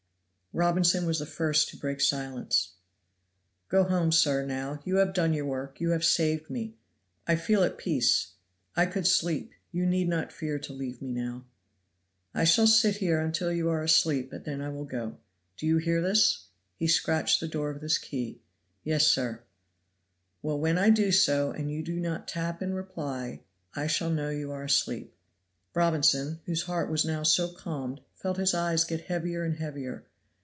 [0.53, 2.73] Robinson was the first to break silence.
[3.69, 6.75] "Go home, sir, now; you have done your work, you have saved me.
[7.25, 8.33] I feel at peace.
[8.75, 9.53] I could sleep.
[9.71, 11.45] You need not fear to leave me now."
[12.33, 15.19] "I shall sit here until you are asleep, and then I will go.
[15.55, 18.41] Do you hear this?" and he scratched the door with his key.
[18.83, 19.43] "Yes, sir."
[20.41, 23.39] "Well, when I do so and you do not tap in reply
[23.73, 25.15] I shall know you are asleep."
[25.73, 30.07] Robinson, whose heart was now so calmed, felt his eyes get heavier and heavier.